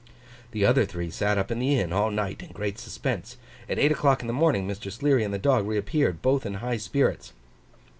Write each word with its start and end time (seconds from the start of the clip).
The 0.49 0.65
other 0.65 0.83
three 0.83 1.11
sat 1.11 1.37
up 1.37 1.51
at 1.51 1.59
the 1.59 1.79
inn 1.79 1.93
all 1.93 2.09
night 2.09 2.41
in 2.41 2.49
great 2.49 2.79
suspense. 2.79 3.37
At 3.69 3.77
eight 3.77 3.91
o'clock 3.91 4.21
in 4.21 4.25
the 4.27 4.33
morning 4.33 4.67
Mr. 4.67 4.91
Sleary 4.91 5.23
and 5.23 5.31
the 5.31 5.37
dog 5.37 5.67
reappeared: 5.67 6.23
both 6.23 6.43
in 6.43 6.55
high 6.55 6.77
spirits. 6.77 7.33